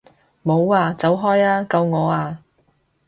[0.43, 0.95] 冇啊！
[0.95, 1.63] 走開啊！
[1.63, 2.41] 救我啊！